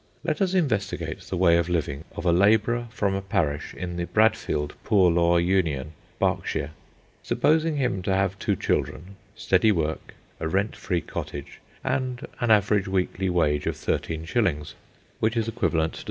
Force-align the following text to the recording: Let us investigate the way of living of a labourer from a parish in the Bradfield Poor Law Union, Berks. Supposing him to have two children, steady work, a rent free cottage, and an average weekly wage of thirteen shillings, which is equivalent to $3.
Let 0.23 0.41
us 0.41 0.55
investigate 0.55 1.19
the 1.19 1.37
way 1.37 1.57
of 1.59 1.69
living 1.69 2.05
of 2.15 2.25
a 2.25 2.31
labourer 2.31 2.87
from 2.89 3.13
a 3.13 3.21
parish 3.21 3.75
in 3.75 3.97
the 3.97 4.05
Bradfield 4.07 4.73
Poor 4.83 5.11
Law 5.11 5.37
Union, 5.37 5.91
Berks. 6.17 6.55
Supposing 7.21 7.77
him 7.77 8.01
to 8.01 8.11
have 8.15 8.39
two 8.39 8.55
children, 8.55 9.15
steady 9.35 9.71
work, 9.71 10.15
a 10.39 10.47
rent 10.47 10.75
free 10.75 11.01
cottage, 11.01 11.59
and 11.83 12.27
an 12.39 12.49
average 12.49 12.87
weekly 12.87 13.29
wage 13.29 13.67
of 13.67 13.77
thirteen 13.77 14.25
shillings, 14.25 14.73
which 15.19 15.37
is 15.37 15.47
equivalent 15.47 15.93
to 15.93 15.97
$3. 15.97 15.99